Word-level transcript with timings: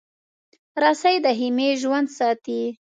رسۍ 0.81 1.15
د 1.25 1.27
خېمې 1.37 1.69
ژوند 1.81 2.07
ساتي. 2.17 2.61